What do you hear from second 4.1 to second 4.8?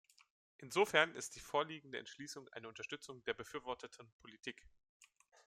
Politik.